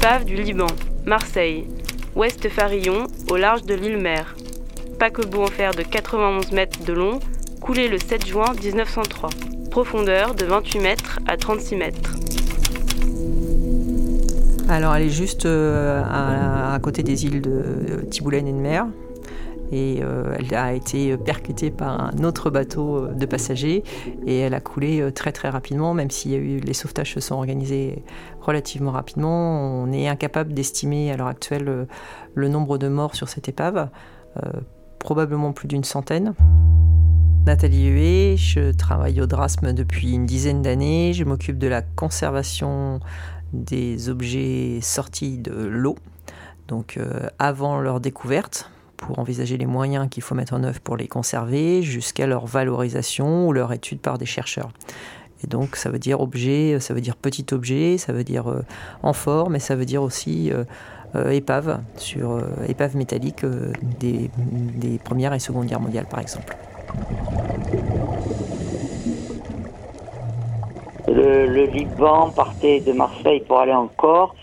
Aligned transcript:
Épave 0.00 0.24
du 0.26 0.36
Liban, 0.36 0.68
Marseille, 1.06 1.66
Ouest 2.14 2.48
Farillon, 2.48 3.08
au 3.32 3.36
large 3.36 3.64
de 3.64 3.74
l'île 3.74 3.96
Mer. 3.98 4.36
Paquebot 4.96 5.42
en 5.42 5.46
fer 5.48 5.72
de 5.74 5.82
91 5.82 6.52
mètres 6.52 6.84
de 6.84 6.92
long, 6.92 7.18
coulé 7.60 7.88
le 7.88 7.98
7 7.98 8.24
juin 8.24 8.52
1903. 8.62 9.30
Profondeur 9.72 10.36
de 10.36 10.44
28 10.44 10.78
mètres 10.78 11.18
à 11.26 11.36
36 11.36 11.74
mètres. 11.74 12.14
Alors 14.68 14.94
elle 14.94 15.02
est 15.02 15.10
juste 15.10 15.46
euh, 15.46 16.00
à, 16.04 16.78
côté 16.80 17.02
des 17.02 17.24
îles 17.26 17.42
de 17.42 18.06
Tiboulaine 18.08 18.46
et 18.46 18.52
de 18.52 18.56
Mer. 18.56 18.86
Et 19.72 20.00
euh, 20.02 20.34
elle 20.38 20.54
a 20.54 20.72
été 20.72 21.16
percutée 21.16 21.70
par 21.70 22.00
un 22.00 22.24
autre 22.24 22.50
bateau 22.50 22.96
euh, 22.96 23.12
de 23.12 23.26
passagers 23.26 23.82
et 24.26 24.38
elle 24.38 24.54
a 24.54 24.60
coulé 24.60 25.10
très 25.12 25.32
très 25.32 25.48
rapidement, 25.48 25.94
même 25.94 26.10
si 26.10 26.34
eu, 26.34 26.60
les 26.60 26.74
sauvetages 26.74 27.14
se 27.14 27.20
sont 27.20 27.34
organisés 27.34 28.02
relativement 28.40 28.92
rapidement. 28.92 29.82
On 29.82 29.92
est 29.92 30.08
incapable 30.08 30.54
d'estimer 30.54 31.12
à 31.12 31.16
l'heure 31.16 31.26
actuelle 31.26 31.86
le 32.34 32.48
nombre 32.48 32.78
de 32.78 32.88
morts 32.88 33.14
sur 33.14 33.28
cette 33.28 33.48
épave, 33.48 33.88
probablement 34.98 35.52
plus 35.52 35.68
d'une 35.68 35.84
centaine. 35.84 36.34
Nathalie 37.46 37.86
Huet, 37.86 38.36
je 38.36 38.72
travaille 38.72 39.20
au 39.22 39.26
DRASM 39.26 39.72
depuis 39.72 40.12
une 40.12 40.26
dizaine 40.26 40.60
d'années. 40.60 41.14
Je 41.14 41.24
m'occupe 41.24 41.56
de 41.58 41.66
la 41.66 41.80
conservation 41.80 43.00
des 43.52 44.08
objets 44.10 44.80
sortis 44.82 45.38
de 45.38 45.52
l'eau, 45.52 45.96
donc 46.68 46.98
euh, 46.98 47.28
avant 47.38 47.80
leur 47.80 48.00
découverte, 48.00 48.70
pour 48.98 49.18
envisager 49.18 49.56
les 49.56 49.64
moyens 49.64 50.08
qu'il 50.10 50.22
faut 50.22 50.34
mettre 50.34 50.52
en 50.52 50.62
œuvre 50.62 50.80
pour 50.80 50.98
les 50.98 51.08
conserver, 51.08 51.82
jusqu'à 51.82 52.26
leur 52.26 52.44
valorisation 52.44 53.48
ou 53.48 53.52
leur 53.54 53.72
étude 53.72 54.00
par 54.00 54.18
des 54.18 54.26
chercheurs. 54.26 54.70
Et 55.42 55.46
donc 55.46 55.76
ça 55.76 55.88
veut 55.88 55.98
dire 55.98 56.20
objet, 56.20 56.78
ça 56.80 56.92
veut 56.92 57.00
dire 57.00 57.16
petit 57.16 57.46
objet, 57.52 57.96
ça 57.96 58.12
veut 58.12 58.24
dire 58.24 58.50
euh, 58.50 58.62
amphore, 59.02 59.48
mais 59.48 59.60
ça 59.60 59.76
veut 59.76 59.86
dire 59.86 60.02
aussi 60.02 60.52
euh, 60.52 61.30
épave, 61.30 61.80
sur 61.96 62.42
épave 62.68 62.96
métallique 62.96 63.46
des 63.98 64.30
Premières 65.04 65.32
et 65.32 65.38
Secondes 65.38 65.66
Guerres 65.66 65.80
mondiales 65.80 66.06
par 66.06 66.20
exemple. 66.20 66.54
Le, 71.08 71.66
Liban 71.66 72.30
partait 72.30 72.80
de 72.80 72.92
Marseille 72.92 73.42
pour 73.46 73.60
aller 73.60 73.72
en 73.72 73.88
Corse 73.88 74.36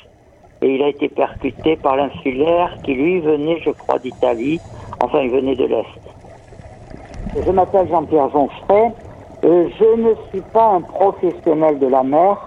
et 0.61 0.75
il 0.75 0.84
a 0.84 0.89
été 0.89 1.09
percuté 1.09 1.75
par 1.75 1.98
l'insulaire 1.98 2.78
qui 2.84 2.94
lui 2.94 3.20
venait, 3.20 3.59
je 3.59 3.72
crois, 3.72 4.00
d'Italie. 4.00 4.60
Enfin, 5.02 5.21
il 5.21 5.32
venait 5.32 5.55
de 5.55 5.66
l'Est. 5.66 5.86
Je 7.45 7.52
m'appelle 7.52 7.88
Jean-Pierre 7.89 8.30
Jonfray. 8.30 8.92
Euh, 9.43 9.67
je 9.77 10.02
ne 10.02 10.14
suis 10.30 10.42
pas 10.54 10.71
un 10.76 10.82
professionnel 10.82 11.80
de 11.80 11.88
la 11.88 12.04
mer. 12.04 12.38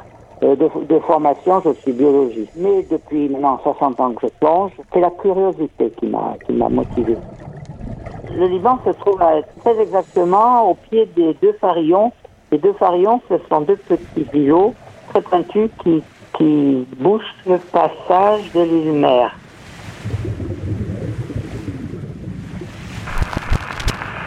Euh, 0.42 0.54
de, 0.54 0.98
formation, 1.00 1.60
je 1.64 1.72
suis 1.80 1.92
biologiste. 1.92 2.52
Mais 2.56 2.84
depuis 2.91 3.28
maintenant 3.28 3.58
60 3.62 4.00
ans 4.00 4.12
que 4.12 4.28
je 4.28 4.32
plonge, 4.40 4.72
c'est 4.92 5.00
la 5.00 5.10
curiosité 5.10 5.90
qui 5.98 6.06
m'a 6.06 6.34
qui 6.46 6.52
m'a 6.52 6.69
motivé. 6.69 7.16
Le 8.32 8.46
Liban 8.46 8.78
se 8.84 8.90
trouve 8.90 9.20
très 9.60 9.80
exactement 9.80 10.70
au 10.70 10.75
pied 10.75 11.06
des 11.16 11.34
deux 11.42 11.54
farillons. 11.54 12.12
Les 12.52 12.58
deux 12.58 12.72
farillons, 12.75 13.20
ce 13.28 13.34
sont 13.48 13.62
deux 13.62 13.76
petits 13.76 14.26
îlots 14.32 14.75
très 15.08 15.22
pointus 15.22 15.70
qui, 15.82 16.02
qui 16.38 16.87
bouchent 16.99 17.34
le 17.47 17.59
passage 17.59 18.53
de 18.54 18.62
l'île 18.62 18.93
mer. 18.93 19.32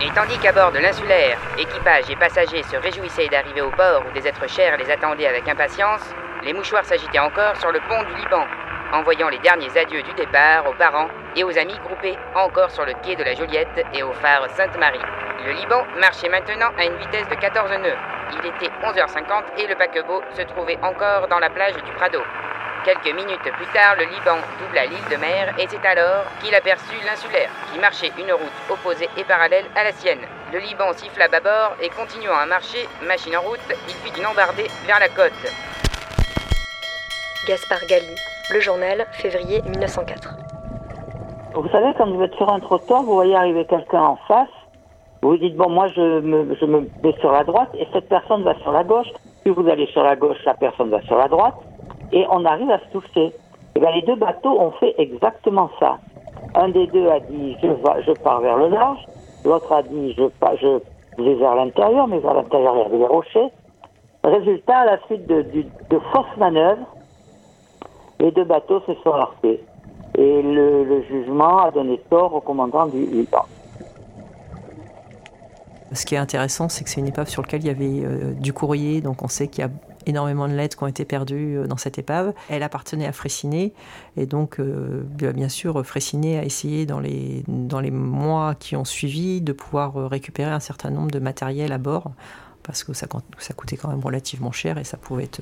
Et 0.01 0.13
tandis 0.13 0.37
qu'à 0.39 0.51
bord 0.51 0.73
de 0.73 0.79
l'insulaire, 0.79 1.37
équipage 1.57 2.09
et 2.09 2.15
passagers 2.17 2.63
se 2.63 2.75
réjouissaient 2.75 3.29
d'arriver 3.29 3.61
au 3.61 3.69
port 3.71 4.03
où 4.09 4.13
des 4.13 4.27
êtres 4.27 4.49
chers 4.49 4.77
les 4.77 4.91
attendaient 4.91 5.27
avec 5.27 5.47
impatience, 5.47 6.01
les 6.43 6.53
mouchoirs 6.53 6.83
s'agitaient 6.83 7.19
encore 7.19 7.55
sur 7.57 7.71
le 7.71 7.79
pont 7.87 8.03
du 8.03 8.21
Liban, 8.21 8.43
en 8.91 9.03
voyant 9.03 9.29
les 9.29 9.39
derniers 9.39 9.77
adieux 9.77 10.03
du 10.03 10.13
départ 10.13 10.67
aux 10.69 10.73
parents 10.73 11.07
et 11.35 11.43
aux 11.43 11.57
amis 11.57 11.77
groupés 11.83 12.17
encore 12.35 12.71
sur 12.71 12.85
le 12.85 12.93
quai 13.03 13.15
de 13.15 13.23
la 13.23 13.33
Joliette 13.33 13.85
et 13.93 14.03
au 14.03 14.13
phare 14.13 14.49
Sainte-Marie. 14.51 14.99
Le 15.45 15.53
Liban 15.53 15.83
marchait 15.99 16.29
maintenant 16.29 16.69
à 16.77 16.85
une 16.85 16.97
vitesse 16.97 17.27
de 17.27 17.35
14 17.35 17.71
nœuds. 17.71 17.97
Il 18.33 18.47
était 18.47 18.71
11h50 18.83 19.59
et 19.59 19.67
le 19.67 19.75
paquebot 19.75 20.21
se 20.35 20.41
trouvait 20.43 20.77
encore 20.83 21.27
dans 21.27 21.39
la 21.39 21.49
plage 21.49 21.75
du 21.75 21.91
Prado. 21.93 22.19
Quelques 22.83 23.13
minutes 23.13 23.41
plus 23.41 23.67
tard, 23.67 23.95
le 23.97 24.05
Liban 24.05 24.37
doubla 24.59 24.85
l'île 24.85 25.09
de 25.11 25.17
mer 25.17 25.53
et 25.59 25.67
c'est 25.69 25.85
alors 25.85 26.23
qu'il 26.41 26.53
aperçut 26.55 27.05
l'insulaire, 27.05 27.49
qui 27.71 27.79
marchait 27.79 28.11
une 28.17 28.31
route 28.31 28.51
opposée 28.69 29.09
et 29.17 29.23
parallèle 29.23 29.65
à 29.75 29.83
la 29.83 29.91
sienne. 29.91 30.21
Le 30.51 30.59
Liban 30.59 30.91
siffla 30.93 31.27
bâbord 31.27 31.75
et 31.81 31.89
continuant 31.89 32.35
à 32.35 32.45
marcher, 32.45 32.87
machine 33.03 33.37
en 33.37 33.41
route, 33.41 33.59
il 33.87 33.93
fit 33.93 34.19
une 34.19 34.25
embardée 34.25 34.67
vers 34.87 34.99
la 34.99 35.09
côte. 35.09 35.31
Gaspard 37.47 37.85
Galli, 37.87 38.15
le 38.51 38.59
journal, 38.59 39.05
février 39.11 39.61
1904. 39.63 40.40
Vous 41.53 41.67
savez, 41.69 41.93
quand 41.97 42.09
vous 42.09 42.21
êtes 42.21 42.33
sur 42.35 42.49
un 42.49 42.59
trottoir, 42.59 43.03
vous 43.03 43.13
voyez 43.13 43.35
arriver 43.35 43.65
quelqu'un 43.65 44.01
en 44.01 44.15
face, 44.27 44.47
vous 45.21 45.31
vous 45.31 45.37
dites, 45.37 45.55
bon, 45.55 45.69
moi, 45.69 45.87
je 45.87 46.21
me, 46.21 46.55
je 46.55 46.65
me 46.65 46.89
mets 47.03 47.15
sur 47.19 47.31
la 47.31 47.43
droite 47.43 47.69
et 47.77 47.87
cette 47.93 48.07
personne 48.07 48.43
va 48.43 48.55
sur 48.59 48.71
la 48.71 48.83
gauche. 48.83 49.09
Puis 49.43 49.53
vous 49.53 49.67
allez 49.67 49.85
sur 49.87 50.03
la 50.03 50.15
gauche, 50.15 50.37
la 50.45 50.53
personne 50.53 50.89
va 50.89 51.01
sur 51.01 51.17
la 51.17 51.27
droite 51.27 51.55
et 52.11 52.25
on 52.29 52.45
arrive 52.45 52.71
à 52.71 52.79
se 52.79 52.91
toucher. 52.91 53.25
Et 53.25 53.33
eh 53.75 53.79
bien, 53.79 53.91
les 53.91 54.01
deux 54.01 54.15
bateaux 54.15 54.59
ont 54.59 54.71
fait 54.71 54.95
exactement 54.97 55.69
ça. 55.79 55.97
Un 56.55 56.69
des 56.69 56.87
deux 56.87 57.07
a 57.07 57.19
dit, 57.19 57.55
je, 57.61 57.67
je 57.67 58.11
pars 58.21 58.41
vers 58.41 58.57
le 58.57 58.69
large. 58.69 59.05
L'autre 59.45 59.71
a 59.71 59.83
dit, 59.83 60.13
je, 60.17 60.23
je 60.61 61.23
vais 61.23 61.35
vers 61.35 61.55
l'intérieur, 61.55 62.07
mais 62.07 62.19
vers 62.19 62.33
l'intérieur, 62.33 62.75
il 62.89 62.95
y 62.95 62.97
des 62.97 63.05
rochers. 63.05 63.49
Résultat, 64.23 64.79
à 64.79 64.85
la 64.85 64.97
suite 65.05 65.27
de, 65.27 65.41
de, 65.41 65.65
de 65.89 65.99
fausses 66.13 66.37
manœuvres, 66.37 66.85
les 68.19 68.31
deux 68.31 68.43
bateaux 68.45 68.81
se 68.81 68.93
sont 69.03 69.13
heurtés. 69.13 69.61
Et 70.17 70.41
le, 70.41 71.03
jugement 71.09 71.59
a 71.59 71.71
donné 71.71 71.99
tort 72.09 72.33
au 72.33 72.41
commandant 72.41 72.85
du 72.85 73.05
Liban. 73.05 73.45
Ce 75.93 76.05
qui 76.05 76.15
est 76.15 76.19
intéressant, 76.19 76.69
c'est 76.69 76.83
que 76.83 76.89
c'est 76.89 77.01
une 77.01 77.07
épave 77.07 77.27
sur 77.27 77.41
laquelle 77.41 77.61
il 77.61 77.67
y 77.67 77.69
avait 77.69 78.05
euh, 78.05 78.33
du 78.33 78.53
courrier, 78.53 79.01
donc 79.01 79.23
on 79.23 79.27
sait 79.27 79.47
qu'il 79.47 79.61
y 79.63 79.67
a 79.67 79.71
énormément 80.05 80.47
de 80.47 80.53
lettres 80.53 80.77
qui 80.77 80.83
ont 80.83 80.87
été 80.87 81.03
perdues 81.03 81.57
euh, 81.57 81.67
dans 81.67 81.75
cette 81.75 81.99
épave. 81.99 82.33
Elle 82.49 82.63
appartenait 82.63 83.05
à 83.05 83.11
Fraissinet, 83.11 83.73
et 84.15 84.25
donc 84.25 84.59
euh, 84.59 85.03
bien 85.17 85.49
sûr, 85.49 85.85
Fraissinet 85.85 86.39
a 86.39 86.45
essayé 86.45 86.85
dans 86.85 87.01
les, 87.01 87.43
dans 87.47 87.81
les 87.81 87.91
mois 87.91 88.55
qui 88.55 88.77
ont 88.77 88.85
suivi 88.85 89.41
de 89.41 89.51
pouvoir 89.51 90.09
récupérer 90.09 90.51
un 90.51 90.61
certain 90.61 90.91
nombre 90.91 91.11
de 91.11 91.19
matériel 91.19 91.73
à 91.73 91.77
bord 91.77 92.11
parce 92.63 92.83
que 92.83 92.93
ça, 92.93 93.07
ça, 93.39 93.53
coûtait 93.53 93.75
quand 93.75 93.89
même 93.89 94.03
relativement 94.03 94.51
cher 94.51 94.77
et 94.77 94.83
ça 94.83 94.95
pouvait 94.95 95.23
être 95.23 95.41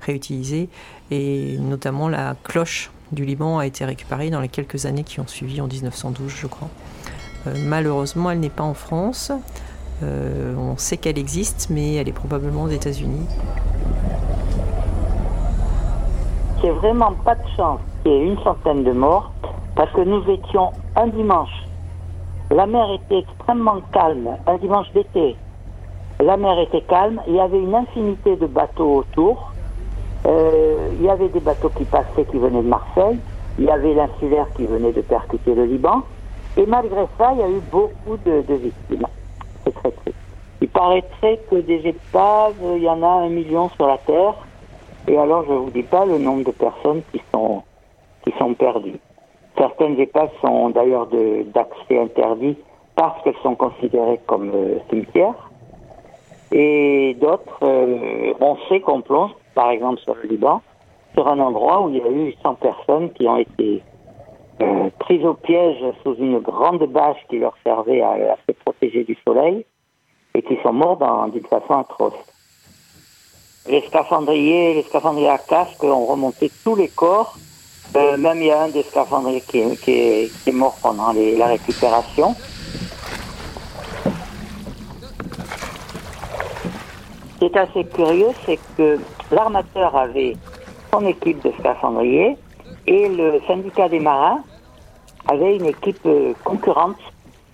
réutilisé. 0.00 0.68
Et 1.10 1.58
notamment 1.58 2.08
la 2.08 2.36
cloche 2.44 2.90
du 3.12 3.24
Liban 3.24 3.58
a 3.58 3.66
été 3.66 3.84
récupérée 3.84 4.30
dans 4.30 4.40
les 4.40 4.48
quelques 4.48 4.86
années 4.86 5.04
qui 5.04 5.20
ont 5.20 5.26
suivi 5.26 5.60
en 5.60 5.66
1912, 5.66 6.30
je 6.30 6.46
crois. 6.46 6.68
Euh, 7.46 7.54
malheureusement, 7.66 8.30
elle 8.30 8.40
n'est 8.40 8.50
pas 8.50 8.64
en 8.64 8.74
France. 8.74 9.32
Euh, 10.02 10.54
on 10.56 10.76
sait 10.76 10.96
qu'elle 10.96 11.18
existe, 11.18 11.68
mais 11.70 11.94
elle 11.94 12.08
est 12.08 12.12
probablement 12.12 12.64
aux 12.64 12.68
États-Unis. 12.68 13.26
C'est 16.60 16.70
vraiment 16.70 17.12
pas 17.24 17.34
de 17.34 17.48
chance 17.56 17.80
qu'il 18.02 18.12
y 18.12 18.14
ait 18.14 18.24
une 18.26 18.38
centaine 18.42 18.84
de 18.84 18.92
morts, 18.92 19.32
parce 19.74 19.90
que 19.92 20.02
nous 20.02 20.22
étions 20.30 20.72
un 20.96 21.06
dimanche. 21.08 21.66
La 22.50 22.66
mer 22.66 22.86
était 22.92 23.18
extrêmement 23.18 23.80
calme, 23.92 24.28
un 24.46 24.56
dimanche 24.58 24.90
d'été. 24.92 25.36
La 26.20 26.36
mer 26.36 26.58
était 26.58 26.82
calme, 26.82 27.20
il 27.26 27.34
y 27.34 27.40
avait 27.40 27.60
une 27.60 27.74
infinité 27.74 28.36
de 28.36 28.46
bateaux 28.46 28.98
autour. 28.98 29.49
Euh, 30.30 30.90
il 30.98 31.04
y 31.04 31.10
avait 31.10 31.28
des 31.28 31.40
bateaux 31.40 31.70
qui 31.70 31.84
passaient, 31.84 32.24
qui 32.30 32.38
venaient 32.38 32.62
de 32.62 32.68
Marseille. 32.68 33.18
Il 33.58 33.64
y 33.64 33.70
avait 33.70 33.94
l'insulaire 33.94 34.46
qui 34.56 34.64
venait 34.64 34.92
de 34.92 35.00
percuter 35.00 35.54
le 35.54 35.64
Liban. 35.64 36.02
Et 36.56 36.66
malgré 36.66 37.06
ça, 37.18 37.32
il 37.32 37.40
y 37.40 37.42
a 37.42 37.48
eu 37.48 37.60
beaucoup 37.70 38.16
de, 38.24 38.54
victimes. 38.54 39.06
Il 40.60 40.68
paraîtrait 40.68 41.40
que 41.50 41.56
des 41.56 41.86
épaves, 41.86 42.54
il 42.76 42.82
y 42.82 42.88
en 42.88 43.02
a 43.02 43.08
un 43.08 43.28
million 43.28 43.70
sur 43.70 43.86
la 43.86 43.98
Terre. 43.98 44.34
Et 45.08 45.16
alors, 45.16 45.44
je 45.46 45.52
ne 45.52 45.58
vous 45.58 45.70
dis 45.70 45.82
pas 45.82 46.04
le 46.04 46.18
nombre 46.18 46.44
de 46.44 46.52
personnes 46.52 47.02
qui 47.12 47.20
sont, 47.32 47.62
qui 48.24 48.32
sont 48.38 48.54
perdues. 48.54 49.00
Certaines 49.58 49.98
épaves 49.98 50.30
sont 50.40 50.70
d'ailleurs 50.70 51.08
d'accès 51.54 51.98
interdit 51.98 52.56
parce 52.94 53.20
qu'elles 53.22 53.34
sont 53.42 53.54
considérées 53.54 54.20
comme 54.26 54.50
euh, 54.54 54.78
cimetières. 54.90 55.50
Et 56.52 57.16
d'autres, 57.20 57.58
euh, 57.62 58.32
on 58.40 58.56
sait 58.68 58.80
qu'on 58.80 59.00
plonge, 59.00 59.30
par 59.54 59.70
exemple 59.70 60.00
sur 60.00 60.14
le 60.14 60.28
Liban, 60.28 60.62
sur 61.14 61.28
un 61.28 61.38
endroit 61.38 61.82
où 61.82 61.90
il 61.90 61.96
y 61.96 62.00
a 62.00 62.10
eu 62.10 62.34
100 62.42 62.54
personnes 62.54 63.12
qui 63.12 63.26
ont 63.26 63.38
été 63.38 63.82
euh, 64.62 64.90
prises 64.98 65.24
au 65.24 65.34
piège 65.34 65.82
sous 66.02 66.14
une 66.16 66.38
grande 66.38 66.84
bâche 66.84 67.18
qui 67.28 67.38
leur 67.38 67.54
servait 67.64 68.02
à, 68.02 68.36
se 68.46 68.52
protéger 68.52 69.04
du 69.04 69.16
soleil 69.24 69.64
et 70.34 70.42
qui 70.42 70.56
sont 70.62 70.72
morts 70.72 70.98
d'une 71.32 71.46
façon 71.46 71.78
atroce. 71.78 72.12
Les 73.68 73.80
scaphandriers, 73.82 74.74
les 74.74 74.82
scaphandriers 74.82 75.28
à 75.28 75.38
casque 75.38 75.82
ont 75.84 76.06
remonté 76.06 76.50
tous 76.64 76.76
les 76.76 76.88
corps. 76.88 77.34
Euh, 77.96 78.16
même 78.16 78.38
il 78.38 78.46
y 78.46 78.50
a 78.50 78.62
un 78.62 78.68
des 78.68 78.82
scaphandriers 78.82 79.40
qui 79.40 79.60
est, 79.60 80.52
mort 80.52 80.76
pendant 80.82 81.12
la 81.12 81.46
récupération. 81.46 82.34
Ce 87.32 87.38
qui 87.38 87.44
est 87.46 87.56
assez 87.56 87.84
curieux, 87.84 88.30
c'est 88.44 88.58
que 88.76 88.98
l'armateur 89.30 89.96
avait 89.96 90.36
son 90.92 91.06
équipe 91.06 91.42
de 91.44 91.52
scaphandriers 91.58 92.36
et 92.86 93.08
le 93.08 93.40
syndicat 93.46 93.88
des 93.88 94.00
marins 94.00 94.42
avait 95.28 95.56
une 95.56 95.66
équipe 95.66 96.04
euh, 96.06 96.32
concurrente. 96.44 96.96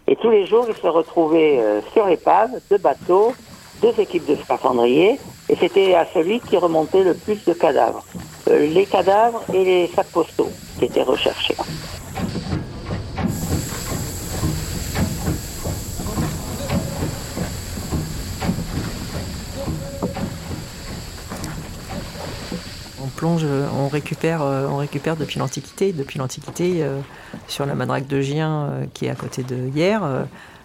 Et 0.07 0.17
tous 0.17 0.31
les 0.31 0.47
jours, 0.47 0.67
ils 0.69 0.77
se 0.77 0.87
retrouvaient 0.87 1.59
euh, 1.59 1.81
sur 1.93 2.07
l'épave, 2.07 2.51
deux 2.71 2.79
bateaux, 2.79 3.35
deux 3.83 3.93
équipes 3.99 4.27
de 4.27 4.37
scaphandriers, 4.37 5.19
et 5.49 5.57
c'était 5.57 5.95
à 5.95 6.07
celui 6.07 6.41
qui 6.41 6.57
remontait 6.57 7.03
le 7.03 7.15
plus 7.15 7.45
de 7.45 7.53
cadavres. 7.53 8.05
Euh, 8.49 8.67
les 8.69 8.87
cadavres 8.87 9.43
et 9.53 9.65
les 9.65 9.87
sacs 9.89 10.11
postaux 10.13 10.51
qui 10.79 10.87
étaient 10.87 11.03
recherchés. 11.03 11.57
On 23.07 23.09
plonge, 23.11 23.45
on 23.45 23.89
récupère, 23.89 24.43
euh, 24.43 24.67
on 24.69 24.79
récupère 24.79 25.17
depuis 25.17 25.39
l'Antiquité. 25.39 25.93
Depuis 25.93 26.19
l'Antiquité, 26.19 26.83
euh, 26.83 27.01
sur 27.47 27.65
la 27.65 27.77
madrague 27.77 28.07
de 28.07 28.21
Gien, 28.21 28.65
euh, 28.65 28.87
qui 28.93 29.07
est 29.07 29.11
à 29.11 29.15
côté 29.15 29.45
de 29.45 29.69
hier, 29.69 30.03
euh, 30.03 30.25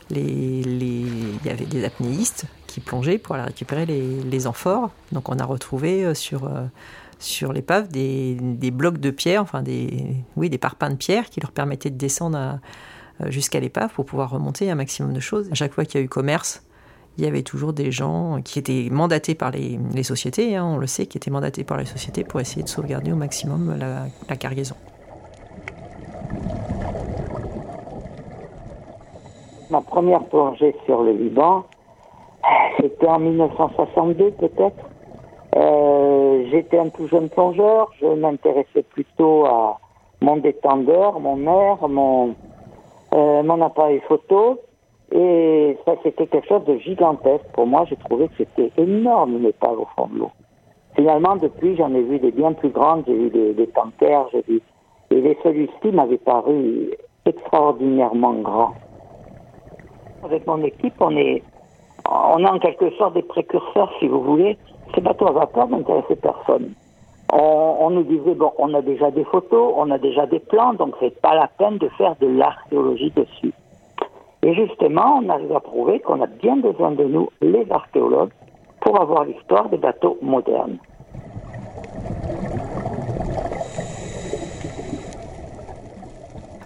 il 0.10 1.46
y 1.46 1.50
avait 1.50 1.66
des 1.66 1.86
apnéistes 1.86 2.46
qui 2.68 2.80
plongeaient 2.80 3.18
pour 3.18 3.36
aller 3.36 3.46
récupérer 3.46 3.86
les, 3.86 4.48
amphores. 4.48 4.92
Donc 5.12 5.30
on 5.30 5.38
a 5.40 5.46
retrouvé 5.46 6.06
euh, 6.06 6.14
sur, 6.14 6.46
euh, 6.46 7.54
l'épave 7.54 7.90
des, 7.90 8.72
blocs 8.72 8.98
de 8.98 9.12
pierre, 9.12 9.42
enfin 9.42 9.62
des, 9.62 10.16
oui, 10.36 10.50
des 10.50 10.58
parpaings 10.58 10.92
de 10.92 10.96
pierre 10.96 11.30
qui 11.30 11.40
leur 11.40 11.52
permettaient 11.52 11.90
de 11.90 11.98
descendre 11.98 12.38
euh, 13.22 13.32
jusqu'à 13.32 13.60
l'épave 13.60 13.92
pour 13.94 14.06
pouvoir 14.06 14.30
remonter 14.30 14.72
un 14.72 14.76
maximum 14.76 15.14
de 15.14 15.20
choses. 15.20 15.50
À 15.52 15.56
chaque 15.56 15.74
fois 15.74 15.86
qu'il 15.86 16.00
y 16.00 16.02
a 16.02 16.06
eu 16.06 16.10
commerce, 16.10 16.64
il 17.18 17.26
y 17.26 17.28
avait 17.28 17.44
toujours 17.44 17.74
des 17.74 17.92
gens 17.92 18.42
qui 18.44 18.60
étaient 18.60 18.88
mandatés 18.90 19.36
par 19.36 19.52
les, 19.52 20.04
sociétés, 20.04 20.56
hein, 20.56 20.66
on 20.66 20.78
le 20.78 20.88
sait, 20.88 21.06
qui 21.06 21.18
étaient 21.18 21.32
mandatés 21.32 21.64
par 21.64 21.78
les 21.78 21.86
sociétés 21.86 22.24
pour 22.24 22.40
essayer 22.40 22.64
de 22.64 22.70
sauvegarder 22.70 23.12
au 23.12 23.16
maximum 23.16 23.78
la, 23.78 24.36
cargaison. 24.38 24.76
Ma 29.70 29.82
première 29.82 30.24
plongée 30.26 30.76
sur 30.86 31.04
le 31.04 31.14
Liban, 31.14 31.64
c'était 32.80 33.08
en 33.08 33.20
1962 33.20 34.32
peut-être. 34.32 34.86
Euh, 35.56 36.46
J'étais 36.50 36.80
un 36.80 36.90
tout 36.90 37.08
jeune 37.08 37.30
plongeur, 37.30 37.92
je 38.02 38.08
m'intéressais 38.08 38.84
plutôt 38.84 39.46
à 39.46 39.80
mon 40.22 40.38
détendeur, 40.38 41.20
mon 41.20 41.40
air, 41.48 41.78
euh, 41.84 43.44
mon 43.44 43.62
appareil 43.62 44.02
photo. 44.08 44.60
Et 45.14 45.78
ça, 45.86 45.96
c'était 46.04 46.28
quelque 46.28 46.48
chose 46.48 46.64
de 46.66 46.78
gigantesque. 46.78 47.46
Pour 47.54 47.68
moi, 47.68 47.86
j'ai 47.90 47.98
trouvé 47.98 48.28
que 48.30 48.34
c'était 48.38 48.72
énorme 48.78 49.38
une 49.38 49.46
épave 49.46 49.80
au 49.80 49.88
fond 49.96 50.08
de 50.08 50.20
l'eau. 50.20 50.32
Finalement, 50.96 51.36
depuis, 51.36 51.76
j'en 51.76 51.94
ai 51.94 52.02
vu 52.02 52.20
des 52.20 52.32
bien 52.32 52.54
plus 52.54 52.70
grandes. 52.70 53.04
J'ai 53.08 53.16
vu 53.16 53.30
des, 53.30 53.54
des 53.54 53.68
tankers, 53.68 54.28
j'ai 54.32 54.44
vu... 54.48 54.62
Et 55.10 55.38
celui-ci 55.44 55.92
m'avaient 55.92 56.18
paru 56.18 56.92
extraordinairement 57.26 58.34
grands. 58.36 58.74
Avec 60.24 60.48
mon 60.48 60.64
équipe, 60.64 60.94
on 61.02 61.16
est, 61.18 61.44
on 62.10 62.40
est 62.40 62.50
en 62.50 62.60
quelque 62.60 62.90
sorte 62.92 63.16
des 63.16 63.22
précurseurs, 63.22 63.92
si 64.00 64.08
vous 64.08 64.22
voulez. 64.22 64.58
Ces 64.96 65.02
bateaux 65.02 65.28
à 65.28 65.32
vapeur 65.32 65.68
n'intéressaient 65.68 66.16
personne. 66.16 66.74
On, 67.34 67.76
on 67.80 67.90
nous 67.90 68.04
disait, 68.04 68.36
bon, 68.36 68.52
on 68.58 68.74
a 68.74 68.82
déjà 68.82 69.12
des 69.12 69.26
photos, 69.26 69.74
on 69.76 69.90
a 69.92 69.98
déjà 69.98 70.26
des 70.26 70.40
plans, 70.40 70.74
donc 70.74 70.96
c'est 71.00 71.22
pas 71.22 71.36
la 71.36 71.48
peine 71.48 71.78
de 71.78 71.90
faire 71.98 72.16
de 72.22 72.28
l'archéologie 72.28 73.12
dessus. 73.12 73.54
Et 74.44 74.56
justement, 74.56 75.20
on 75.22 75.30
arrive 75.30 75.52
à 75.56 75.60
prouver 75.60 76.00
qu'on 76.00 76.22
a 76.22 76.26
bien 76.26 76.58
besoin 76.58 76.92
de 76.92 77.04
nous, 77.04 77.30
les 77.42 77.66
archéologues, 77.70 78.32
pour 78.80 79.00
avoir 79.00 79.26
l'histoire 79.26 79.70
des 79.70 79.78
bateaux 79.78 80.18
modernes. 80.22 80.78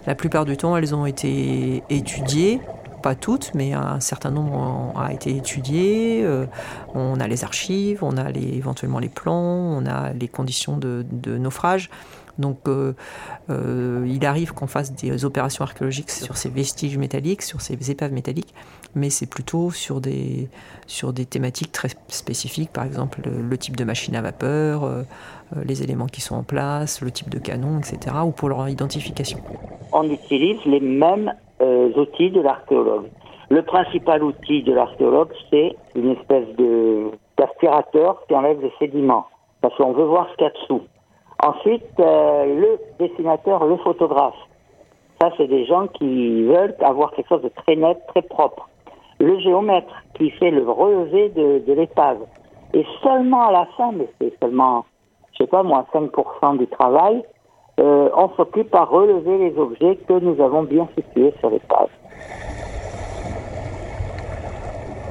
La 0.06 0.14
plupart 0.14 0.46
du 0.46 0.56
temps, 0.56 0.76
elles 0.76 0.94
ont 0.94 1.04
été 1.04 1.82
étudiées, 1.90 2.60
pas 3.02 3.14
toutes, 3.14 3.52
mais 3.54 3.74
un 3.74 4.00
certain 4.00 4.30
nombre 4.30 4.94
a 4.98 5.12
été 5.12 5.36
étudié. 5.36 6.22
Euh, 6.24 6.46
on 6.94 7.20
a 7.20 7.26
les 7.26 7.44
archives, 7.44 8.02
on 8.02 8.16
a 8.16 8.30
éventuellement 8.30 9.00
les 9.00 9.08
plans, 9.10 9.34
on 9.34 9.84
a 9.84 10.12
les 10.12 10.28
conditions 10.28 10.78
de 10.78 11.36
naufrage. 11.36 11.90
Donc, 12.38 12.68
euh, 12.68 12.92
euh, 13.50 14.06
il 14.06 14.24
arrive 14.26 14.52
qu'on 14.52 14.66
fasse 14.66 14.92
des 14.94 15.24
opérations 15.24 15.62
archéologiques 15.62 16.10
sur 16.10 16.36
ces 16.36 16.48
vestiges 16.48 16.98
métalliques, 16.98 17.42
sur 17.42 17.60
ces 17.60 17.90
épaves 17.90 18.12
métalliques, 18.12 18.54
mais 18.94 19.10
c'est 19.10 19.28
plutôt 19.28 19.70
sur 19.70 20.00
des, 20.00 20.48
thématiques 21.30 21.72
très 21.72 21.88
spécifiques, 22.08 22.72
par 22.72 22.84
exemple 22.84 23.20
le, 23.24 23.58
type 23.58 23.76
de 23.76 23.84
machine 23.84 24.14
à 24.16 24.22
vapeur, 24.22 24.84
euh, 24.84 25.02
les 25.64 25.82
éléments 25.82 26.06
qui 26.06 26.20
sont 26.20 26.36
en 26.36 26.42
place, 26.42 27.00
le 27.00 27.10
type 27.10 27.30
de 27.30 27.38
canon, 27.38 27.78
etc., 27.78 28.16
ou 28.24 28.30
pour 28.30 28.48
leur 28.48 28.68
identification. 28.68 29.38
on 29.92 30.04
utilise 30.10 30.62
les 30.66 30.80
mêmes 30.80 31.32
outils 31.60 32.30
de 32.30 32.40
l'archéologue. 32.42 33.06
Le 33.48 33.62
principal 33.62 34.22
outil 34.22 34.62
de 34.62 34.74
l'archéologue, 34.74 35.30
c'est 35.50 35.74
une 35.94 36.10
espèce 36.10 36.48
de 36.58 37.10
d'aspirateur 37.38 38.24
qui 38.26 38.34
enlève 38.34 38.60
les 38.62 38.72
sédiments, 38.78 39.26
parce 39.60 39.74
qu'on 39.76 39.92
veut 39.92 40.04
voir 40.04 40.28
ce 40.30 40.36
qu'il 40.36 40.44
y 40.44 40.48
a 40.48 40.52
dessous. 40.52 40.82
Ensuite, 41.42 41.84
euh, 42.00 42.44
le 42.46 42.78
dessinateur, 42.98 43.64
le 43.64 43.76
photographe. 43.78 44.34
Ça, 45.20 45.30
c'est 45.36 45.46
des 45.46 45.64
gens 45.66 45.86
qui 45.88 46.44
veulent 46.44 46.74
avoir 46.80 47.12
quelque 47.12 47.28
chose 47.28 47.42
de 47.42 47.48
très 47.48 47.76
net, 47.76 47.98
très 48.08 48.22
propre. 48.22 48.68
Le 49.18 49.38
géomètre 49.40 49.92
qui 50.14 50.30
fait 50.30 50.50
le 50.50 50.68
relevé 50.68 51.30
de, 51.30 51.72
l'épave. 51.72 52.18
Et 52.74 52.84
seulement 53.02 53.48
à 53.48 53.52
la 53.52 53.66
fin, 53.76 53.92
mais 53.92 54.08
c'est 54.20 54.32
seulement, 54.40 54.84
je 55.32 55.44
sais 55.44 55.46
pas 55.46 55.62
moi, 55.62 55.86
5% 55.94 56.58
du 56.58 56.66
travail, 56.66 57.22
euh, 57.78 58.08
on 58.14 58.28
s'occupe 58.36 58.74
à 58.74 58.84
relever 58.84 59.38
les 59.38 59.58
objets 59.58 59.96
que 60.08 60.14
nous 60.14 60.42
avons 60.42 60.64
bien 60.64 60.88
situés 60.96 61.32
sur 61.40 61.50
l'épave. 61.50 61.88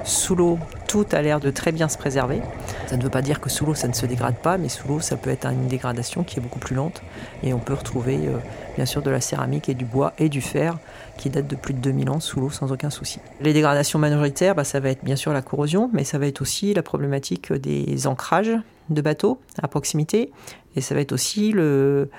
Sous 0.04 0.36
l'eau, 0.36 0.58
tout 0.88 1.06
a 1.12 1.22
l'air 1.22 1.40
de 1.40 1.50
très 1.52 1.72
bien 1.72 1.90
se 1.90 1.98
préserver. 1.98 2.42
Ça 2.88 2.98
ne 2.98 3.04
veut 3.04 3.10
pas 3.10 3.22
dire 3.22 3.40
que 3.40 3.50
sous 3.50 3.66
l'eau, 3.66 3.74
ça 3.74 3.88
ne 3.88 3.94
se 3.94 4.06
dégrade 4.06 4.36
pas, 4.36 4.58
mais 4.58 4.70
sous 4.70 4.88
l'eau, 4.88 5.00
ça 5.00 5.18
peut 5.18 5.30
être 5.30 5.46
une 5.48 5.68
dégradation 5.68 6.24
qui 6.24 6.40
est 6.40 6.42
beaucoup 6.42 6.60
plus 6.60 6.76
lente. 6.76 7.02
Et 7.44 7.54
on 7.54 7.60
peut 7.60 7.74
retrouver, 7.74 8.28
euh, 8.28 8.38
bien 8.76 8.86
sûr, 8.86 9.02
de 9.02 9.10
la 9.10 9.22
céramique 9.22 9.70
et 9.70 9.74
du 9.74 9.86
bois 9.86 10.14
et 10.18 10.30
du 10.30 10.42
fer 10.42 10.78
qui 11.18 11.30
datent 11.30 11.48
de 11.48 11.56
plus 11.56 11.74
de 11.74 11.80
2000 11.80 12.10
ans 12.10 12.20
sous 12.20 12.40
l'eau 12.40 12.50
sans 12.50 12.72
aucun 12.72 12.90
souci. 12.90 13.20
Les 13.42 13.54
dégradations 13.54 14.00
majoritaires, 14.00 14.56
bah, 14.56 14.64
ça 14.64 14.80
va 14.80 14.90
être 14.90 15.04
bien 15.04 15.16
sûr 15.16 15.34
la 15.34 15.42
corrosion, 15.42 15.90
mais 15.94 16.04
ça 16.04 16.18
va 16.18 16.28
être 16.28 16.42
aussi 16.42 16.74
la 16.74 16.84
problématique 16.84 17.54
des 17.54 18.08
ancrages 18.08 18.52
de 18.90 19.02
bateaux 19.02 19.40
à 19.62 19.68
proximité. 19.68 20.32
Et 20.76 20.82
ça 20.82 20.94
va 20.94 21.02
être 21.02 21.14
aussi 21.14 21.52
le, 21.52 22.10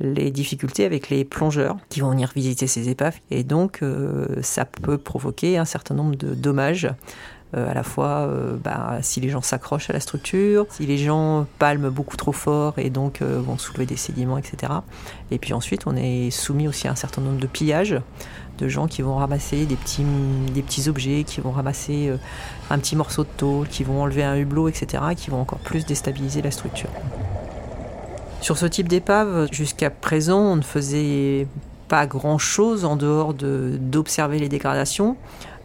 les 0.00 0.30
difficultés 0.30 0.84
avec 0.84 1.10
les 1.10 1.24
plongeurs 1.24 1.76
qui 1.88 2.00
vont 2.00 2.10
venir 2.10 2.32
visiter 2.34 2.66
ces 2.66 2.88
épaves. 2.88 3.16
Et 3.30 3.44
donc, 3.44 3.80
euh, 3.82 4.26
ça 4.42 4.64
peut 4.64 4.98
provoquer 4.98 5.58
un 5.58 5.64
certain 5.64 5.94
nombre 5.94 6.16
de 6.16 6.34
dommages. 6.34 6.88
Euh, 7.56 7.68
à 7.68 7.74
la 7.74 7.82
fois, 7.82 8.28
euh, 8.28 8.56
bah, 8.56 8.98
si 9.02 9.20
les 9.20 9.28
gens 9.28 9.42
s'accrochent 9.42 9.90
à 9.90 9.92
la 9.92 10.00
structure, 10.00 10.66
si 10.70 10.86
les 10.86 10.98
gens 10.98 11.46
palment 11.58 11.90
beaucoup 11.90 12.16
trop 12.16 12.32
fort 12.32 12.78
et 12.78 12.90
donc 12.90 13.22
vont 13.22 13.58
soulever 13.58 13.86
des 13.86 13.96
sédiments, 13.96 14.38
etc. 14.38 14.72
Et 15.30 15.38
puis 15.38 15.52
ensuite, 15.52 15.86
on 15.86 15.96
est 15.96 16.30
soumis 16.30 16.68
aussi 16.68 16.86
à 16.86 16.92
un 16.92 16.96
certain 16.96 17.20
nombre 17.20 17.40
de 17.40 17.46
pillages 17.46 18.00
de 18.58 18.68
gens 18.68 18.86
qui 18.86 19.02
vont 19.02 19.16
ramasser 19.16 19.64
des 19.64 19.76
petits, 19.76 20.04
des 20.54 20.62
petits 20.62 20.88
objets, 20.88 21.24
qui 21.24 21.40
vont 21.40 21.50
ramasser 21.50 22.12
un 22.68 22.78
petit 22.78 22.94
morceau 22.94 23.24
de 23.24 23.30
tôle, 23.36 23.66
qui 23.68 23.84
vont 23.84 24.02
enlever 24.02 24.22
un 24.22 24.36
hublot, 24.36 24.68
etc., 24.68 25.02
qui 25.16 25.30
vont 25.30 25.40
encore 25.40 25.60
plus 25.60 25.86
déstabiliser 25.86 26.42
la 26.42 26.50
structure. 26.50 26.90
Sur 28.40 28.56
ce 28.56 28.66
type 28.66 28.88
d'épave, 28.88 29.48
jusqu'à 29.52 29.90
présent, 29.90 30.40
on 30.40 30.56
ne 30.56 30.62
faisait 30.62 31.46
pas 31.88 32.06
grand-chose 32.06 32.84
en 32.84 32.96
dehors 32.96 33.34
de- 33.34 33.76
d'observer 33.80 34.38
les 34.38 34.48
dégradations. 34.48 35.16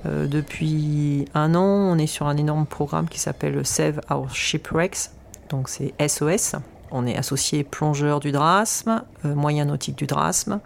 Euh, 0.06 0.28
depuis 0.28 1.26
un 1.34 1.56
an, 1.56 1.64
on 1.64 1.98
est 1.98 2.08
sur 2.08 2.28
un 2.28 2.38
énorme 2.38 2.66
programme 2.66 3.08
qui 3.08 3.20
s'appelle 3.20 3.66
Save 3.66 4.02
Our 4.12 4.30
Shipwrecks, 4.34 5.10
donc 5.50 5.70
c'est 5.70 5.94
SOS. 6.00 6.56
On 6.92 7.08
est 7.08 7.18
associé 7.18 7.64
plongeur 7.64 8.20
du 8.20 8.32
Drasme, 8.32 9.04
euh, 9.26 9.34
moyen 9.36 9.66
nautique 9.66 9.98
du 9.98 10.06
Drasme, 10.06 10.60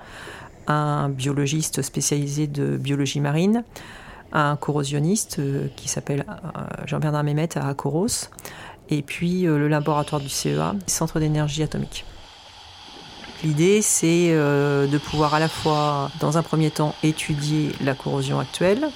un 0.68 1.10
biologiste 1.10 1.82
spécialisé 1.82 2.48
de 2.48 2.76
biologie 2.78 3.20
marine, 3.22 3.64
un 4.32 4.56
corrosionniste 4.56 5.42
qui 5.76 5.88
s'appelle 5.90 6.24
Jean-Bernard 6.86 7.24
Mémet 7.24 7.58
à 7.58 7.68
Acoros, 7.68 8.30
et 8.90 9.02
puis 9.02 9.44
le 9.44 9.68
laboratoire 9.68 10.22
du 10.22 10.30
CEA, 10.30 10.76
Centre 10.88 11.20
d'énergie 11.20 11.64
atomique. 11.64 12.06
L'idée, 13.44 13.82
c'est 13.82 14.32
de 14.34 14.98
pouvoir 14.98 15.34
à 15.34 15.40
la 15.40 15.48
fois, 15.48 16.12
dans 16.20 16.38
un 16.38 16.44
premier 16.44 16.72
temps, 16.72 16.94
étudier 17.04 17.72
la 17.82 17.94
corrosion 17.94 18.40
actuelle, 18.40 18.90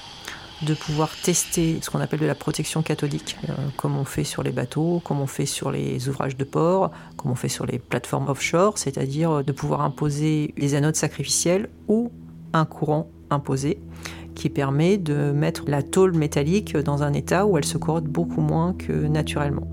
de 0.64 0.74
pouvoir 0.74 1.10
tester 1.22 1.80
ce 1.82 1.90
qu'on 1.90 2.00
appelle 2.00 2.20
de 2.20 2.26
la 2.26 2.36
protection 2.36 2.82
cathodique, 2.82 3.38
euh, 3.50 3.54
comme 3.78 3.98
on 3.98 4.06
fait 4.06 4.24
sur 4.24 4.44
les 4.44 4.52
bateaux, 4.52 5.02
comme 5.04 5.20
on 5.20 5.28
fait 5.28 5.46
sur 5.46 5.72
les 5.72 6.10
ouvrages 6.10 6.38
de 6.38 6.44
port, 6.44 6.92
comme 7.18 7.32
on 7.32 7.36
fait 7.36 7.50
sur 7.50 7.66
les 7.66 7.80
plateformes 7.80 8.30
offshore, 8.30 8.78
c'est-à-dire 8.78 9.44
de 9.44 9.52
pouvoir 9.52 9.82
imposer 9.82 10.54
des 10.58 10.76
anodes 10.76 10.96
sacrificielles 10.96 11.70
ou 11.88 12.12
un 12.54 12.66
courant 12.66 13.10
imposé 13.30 13.80
qui 14.36 14.50
permet 14.50 14.98
de 14.98 15.32
mettre 15.32 15.64
la 15.68 15.84
tôle 15.84 16.16
métallique 16.16 16.76
dans 16.78 17.04
un 17.04 17.14
état 17.14 17.46
où 17.46 17.58
elle 17.58 17.66
se 17.66 17.78
corrode 17.78 18.06
beaucoup 18.06 18.42
moins 18.42 18.74
que 18.74 18.92
naturellement. 18.92 19.68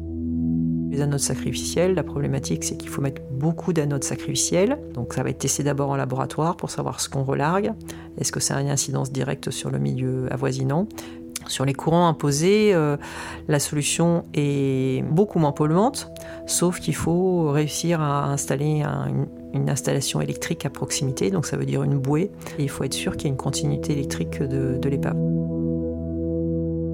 Les 0.90 1.00
anodes 1.00 1.20
sacrificielles, 1.20 1.94
la 1.94 2.02
problématique 2.02 2.64
c'est 2.64 2.76
qu'il 2.76 2.88
faut 2.88 3.00
mettre 3.00 3.22
beaucoup 3.30 3.72
d'anodes 3.72 4.02
sacrificielles. 4.02 4.78
Donc 4.94 5.14
ça 5.14 5.22
va 5.22 5.30
être 5.30 5.38
testé 5.38 5.62
d'abord 5.62 5.90
en 5.90 5.96
laboratoire 5.96 6.56
pour 6.56 6.70
savoir 6.70 7.00
ce 7.00 7.08
qu'on 7.08 7.22
relargue. 7.22 7.72
Est-ce 8.18 8.32
que 8.32 8.40
ça 8.40 8.56
a 8.56 8.60
une 8.60 8.70
incidence 8.70 9.12
directe 9.12 9.50
sur 9.50 9.70
le 9.70 9.78
milieu 9.78 10.26
avoisinant? 10.32 10.88
Sur 11.46 11.64
les 11.64 11.72
courants 11.72 12.06
imposés, 12.06 12.74
euh, 12.74 12.96
la 13.48 13.58
solution 13.58 14.24
est 14.34 15.02
beaucoup 15.04 15.38
moins 15.38 15.52
polluante, 15.52 16.10
sauf 16.46 16.80
qu'il 16.80 16.94
faut 16.94 17.50
réussir 17.50 18.00
à 18.00 18.30
installer 18.30 18.82
une, 19.54 19.70
installation 19.70 20.20
électrique 20.20 20.66
à 20.66 20.70
proximité, 20.70 21.30
donc 21.30 21.46
ça 21.46 21.56
veut 21.56 21.64
dire 21.64 21.82
une 21.82 21.98
bouée, 21.98 22.30
et 22.58 22.62
il 22.62 22.68
faut 22.68 22.84
être 22.84 22.94
sûr 22.94 23.16
qu'il 23.16 23.24
y 23.24 23.26
ait 23.28 23.30
une 23.30 23.36
continuité 23.36 23.92
électrique 23.94 24.42
de 24.42 24.88
l'épave. 24.88 25.16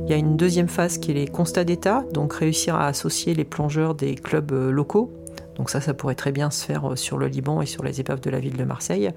Il 0.06 0.10
y 0.10 0.14
a 0.14 0.18
une 0.18 0.36
deuxième 0.36 0.68
phase 0.68 0.98
qui 0.98 1.10
est 1.10 1.14
les 1.14 1.26
constats 1.26 1.64
d'état, 1.64 2.04
donc 2.12 2.32
réussir 2.34 2.76
à 2.76 2.86
associer 2.86 3.34
les 3.34 3.44
plongeurs 3.44 3.96
des 3.96 4.14
clubs 4.14 4.52
euh, 4.52 4.70
locaux. 4.70 5.10
Donc 5.56 5.68
ça, 5.68 5.80
ça 5.80 5.94
pourrait 5.94 6.14
très 6.14 6.30
bien 6.30 6.52
se 6.52 6.64
faire 6.64 6.92
euh, 6.92 6.94
sur 6.94 7.18
le 7.18 7.26
Liban 7.26 7.60
et 7.60 7.66
sur 7.66 7.82
les 7.82 7.98
épaves 8.00 8.20
de 8.20 8.30
la 8.30 8.38
ville 8.38 8.56
de 8.56 8.62
Marseille. 8.62 9.10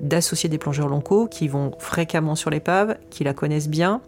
D'associer 0.00 0.48
des 0.48 0.56
plongeurs 0.56 0.88
locaux 0.88 1.26
qui 1.26 1.46
vont 1.46 1.72
fréquemment 1.78 2.36
sur 2.36 2.48
l'épave, 2.48 2.96
qui 3.10 3.22
la 3.22 3.34
connaissent 3.34 3.68
bien, 3.68 4.00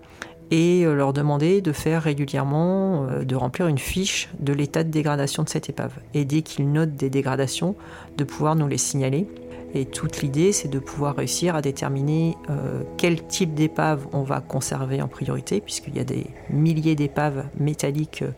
et 0.50 0.86
euh, 0.86 0.94
leur 0.94 1.12
demander 1.12 1.60
de 1.60 1.72
faire 1.72 2.02
régulièrement, 2.02 3.08
de 3.22 3.36
remplir 3.36 3.66
une 3.66 3.76
fiche 3.76 4.30
de 4.40 4.54
l'état 4.54 4.84
de 4.84 4.90
dégradation 4.90 5.42
de 5.42 5.50
cette 5.50 5.68
épave. 5.68 5.92
Et 6.14 6.24
dès 6.24 6.40
qu'ils 6.40 6.72
notent 6.72 6.96
des 6.96 7.10
dégradations, 7.10 7.76
de 8.16 8.24
pouvoir 8.24 8.56
nous 8.56 8.68
les 8.68 8.78
signaler 8.78 9.26
et 9.74 9.86
toute 9.86 10.20
l'idée, 10.20 10.52
c'est 10.52 10.68
de 10.68 10.78
pouvoir 10.78 11.16
réussir 11.16 11.56
à 11.56 11.62
déterminer 11.62 12.36
euh, 12.50 12.82
quel 12.98 13.26
type 13.26 13.54
d'épave 13.54 14.06
on 14.12 14.22
va 14.22 14.40
conserver 14.40 15.00
en 15.00 15.08
priorité, 15.08 15.62
puisqu'il 15.62 15.96
y 15.96 16.00
a 16.00 16.04
des 16.04 16.26
milliers 16.50 16.94
d'épaves 16.94 17.44
métalliques, 17.58 18.22
euh, 18.22 18.32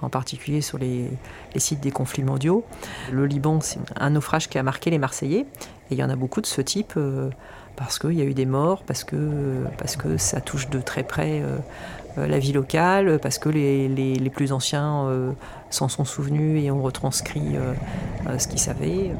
en 0.00 0.08
particulier 0.08 0.60
sur 0.60 0.78
les, 0.78 1.08
sites 1.56 1.80
des 1.80 1.92
conflits 1.92 2.24
mondiaux. 2.24 2.64
Le 3.12 3.26
Liban, 3.26 3.60
c'est 3.60 3.78
un 3.94 4.10
naufrage 4.10 4.48
qui 4.48 4.58
a 4.58 4.64
marqué 4.64 4.90
les 4.90 4.98
Marseillais, 4.98 5.46
et 5.90 5.92
il 5.92 5.96
y 5.96 6.02
en 6.02 6.10
a 6.10 6.16
beaucoup 6.16 6.40
de 6.40 6.46
ce 6.46 6.60
type. 6.60 6.94
Euh, 6.96 7.30
parce 7.76 7.98
qu'il 7.98 8.12
y 8.12 8.20
a 8.20 8.24
eu 8.24 8.34
des 8.34 8.44
morts, 8.44 8.82
parce 8.82 9.02
que, 9.02 9.64
parce 9.78 9.96
que 9.96 10.18
ça 10.18 10.42
touche 10.42 10.68
de 10.68 10.78
très 10.78 11.04
près 11.04 11.42
la 12.18 12.38
vie 12.38 12.52
locale, 12.52 13.18
parce 13.18 13.38
que 13.38 13.48
les, 13.48 13.88
les 13.88 14.30
plus 14.30 14.52
anciens 14.52 15.08
s'en 15.70 15.88
sont 15.88 16.04
souvenus 16.04 16.62
et 16.62 16.70
ont 16.70 16.82
retranscrit 16.82 17.56
ce 18.38 18.46
qu'ils 18.46 18.58
savaient. 18.58 19.12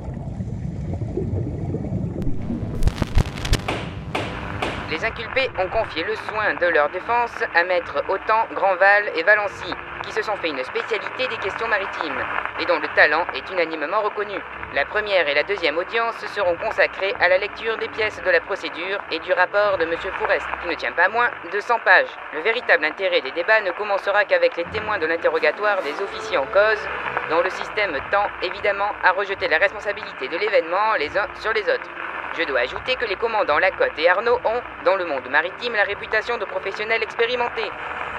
Les 4.92 5.06
inculpés 5.06 5.48
ont 5.58 5.68
confié 5.68 6.04
le 6.04 6.14
soin 6.14 6.52
de 6.52 6.66
leur 6.66 6.90
défense 6.90 7.32
à 7.54 7.64
maître 7.64 8.04
Autant, 8.10 8.46
Grandval 8.52 9.10
et 9.16 9.22
Valency, 9.22 9.74
qui 10.04 10.12
se 10.12 10.20
sont 10.20 10.36
fait 10.36 10.50
une 10.50 10.62
spécialité 10.62 11.28
des 11.28 11.38
questions 11.38 11.66
maritimes, 11.66 12.22
et 12.60 12.66
dont 12.66 12.78
le 12.78 12.88
talent 12.88 13.24
est 13.34 13.50
unanimement 13.50 14.02
reconnu. 14.02 14.38
La 14.74 14.84
première 14.84 15.26
et 15.28 15.34
la 15.34 15.44
deuxième 15.44 15.78
audience 15.78 16.18
seront 16.26 16.56
consacrées 16.56 17.14
à 17.20 17.30
la 17.30 17.38
lecture 17.38 17.78
des 17.78 17.88
pièces 17.88 18.20
de 18.22 18.30
la 18.30 18.40
procédure 18.40 19.00
et 19.10 19.18
du 19.20 19.32
rapport 19.32 19.78
de 19.78 19.84
M. 19.84 19.96
Fourest, 20.18 20.46
qui 20.60 20.68
ne 20.68 20.74
tient 20.74 20.92
pas 20.92 21.08
moins 21.08 21.30
de 21.50 21.58
100 21.58 21.78
pages. 21.78 22.12
Le 22.34 22.40
véritable 22.40 22.84
intérêt 22.84 23.22
des 23.22 23.30
débats 23.30 23.62
ne 23.62 23.70
commencera 23.70 24.26
qu'avec 24.26 24.58
les 24.58 24.64
témoins 24.64 24.98
de 24.98 25.06
l'interrogatoire 25.06 25.80
des 25.80 26.02
officiers 26.02 26.36
en 26.36 26.44
cause, 26.44 26.86
dont 27.30 27.40
le 27.40 27.48
système 27.48 27.96
tend 28.10 28.28
évidemment 28.42 28.92
à 29.02 29.12
rejeter 29.12 29.48
la 29.48 29.56
responsabilité 29.56 30.28
de 30.28 30.36
l'événement 30.36 30.96
les 30.98 31.16
uns 31.16 31.28
sur 31.40 31.54
les 31.54 31.62
autres. 31.62 32.01
Je 32.38 32.44
dois 32.44 32.60
ajouter 32.60 32.94
que 32.96 33.04
les 33.04 33.16
commandants 33.16 33.58
Lacotte 33.58 33.98
et 33.98 34.08
Arnaud 34.08 34.38
ont, 34.46 34.60
dans 34.86 34.96
le 34.96 35.04
monde 35.04 35.28
maritime, 35.30 35.74
la 35.74 35.82
réputation 35.82 36.38
de 36.38 36.46
professionnels 36.46 37.02
expérimentés. 37.02 37.68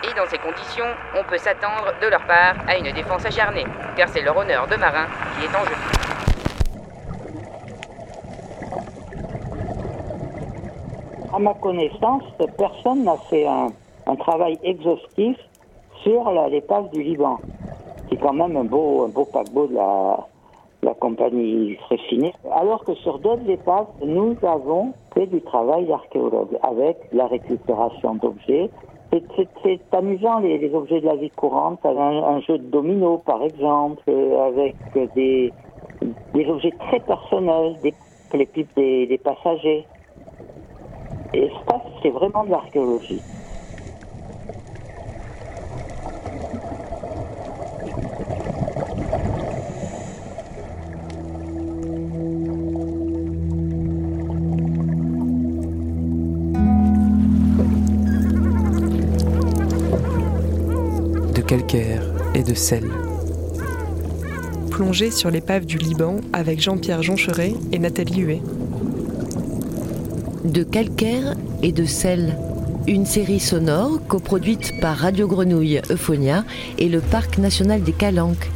Et 0.04 0.14
dans 0.14 0.28
ces 0.28 0.38
conditions, 0.38 0.86
on 1.18 1.24
peut 1.24 1.40
s'attendre 1.40 1.92
de 2.00 2.08
leur 2.08 2.22
part 2.28 2.54
à 2.68 2.78
une 2.78 2.92
défense 2.92 3.26
acharnée, 3.26 3.66
car 3.96 4.08
c'est 4.10 4.22
leur 4.22 4.38
honneur 4.38 4.68
de 4.68 4.76
marin 4.76 5.08
qui 5.36 5.46
est 5.46 5.56
en 5.56 5.66
jeu. 5.66 5.76
À 11.34 11.40
ma 11.40 11.56
connaissance, 11.56 12.24
personne 12.56 13.04
n'a 13.04 13.18
fait 13.32 13.48
un, 13.48 14.16
travail 14.18 14.60
exhaustif 14.62 15.38
sur 16.04 16.30
l'épave 16.52 16.92
du 16.92 17.02
Liban. 17.02 17.40
C'est 18.10 18.18
quand 18.18 18.34
même 18.34 18.56
un 18.58 18.66
beau, 18.66 19.06
un 19.06 19.10
beau 19.10 19.26
paquebot 19.26 19.66
de 19.66 19.74
la, 19.74 20.18
la 20.84 20.94
compagnie 20.94 21.76
Fréchinet. 21.88 22.34
Alors 22.52 22.84
que 22.84 22.94
sur 22.96 23.20
d'autres 23.20 23.50
épaves, 23.50 23.88
nous 24.06 24.36
avons 24.44 24.94
fait 25.14 25.28
du 25.28 25.42
travail 25.42 25.86
d'archéologue 25.86 26.58
avec 26.62 26.98
la 27.12 27.28
récupération 27.28 28.16
d'objets. 28.16 28.70
C'est 29.64 29.80
amusant, 29.92 30.40
les, 30.40 30.74
objets 30.74 31.00
de 31.00 31.06
la 31.06 31.16
vie 31.16 31.30
courante, 31.30 31.86
un, 31.86 32.40
jeu 32.42 32.58
de 32.58 32.64
domino 32.64 33.20
par 33.24 33.44
exemple, 33.44 34.02
avec 34.10 34.76
des, 35.14 35.54
objets 36.48 36.74
très 36.80 37.00
personnels, 37.00 37.76
des, 37.84 37.94
les 38.34 39.08
des 39.08 39.18
passagers. 39.24 39.86
Et 41.36 41.50
ça, 41.68 41.80
c'est 42.02 42.10
vraiment 42.10 42.44
de 42.44 42.52
l'archéologie. 42.52 43.22
Et 62.44 62.50
de 62.50 62.56
sel. 62.56 62.90
Plongée 64.70 65.12
sur 65.12 65.30
l'épave 65.30 65.66
du 65.66 65.78
Liban 65.78 66.18
avec 66.34 66.62
Jean-Pierre 66.62 67.04
Joncheret 67.04 67.54
et 67.72 67.80
Nathalie 67.80 68.22
Huet. 68.22 68.42
De 70.44 70.64
calcaire 70.64 71.36
et 71.62 71.72
de 71.72 71.86
sel. 71.86 72.38
Une 72.88 73.06
série 73.06 73.40
sonore 73.40 74.06
coproduite 74.08 74.80
par 74.82 74.98
Radio 74.98 75.28
Grenouille 75.28 75.82
Euphonia 75.90 76.44
et 76.78 76.90
le 76.90 77.00
Parc 77.00 77.38
national 77.38 77.82
des 77.82 77.94
Calanques, 77.94 78.50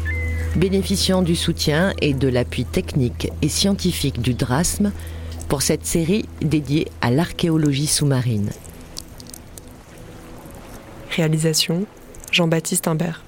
bénéficiant 0.56 1.22
du 1.22 1.36
soutien 1.36 1.94
et 2.02 2.14
de 2.14 2.28
l'appui 2.28 2.66
technique 2.66 3.32
et 3.42 3.50
scientifique 3.50 4.22
du 4.22 4.34
DRASM 4.34 4.92
pour 5.48 5.62
cette 5.62 5.86
série 5.86 6.26
dédiée 6.42 6.88
à 7.02 7.10
l'archéologie 7.10 7.88
sous-marine. 7.88 8.50
Réalisation 11.12 11.86
Jean-Baptiste 12.32 12.88
Imbert. 12.88 13.27